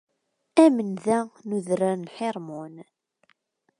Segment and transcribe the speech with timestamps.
[0.63, 2.75] Am nnda n udrar n Ḥirmun.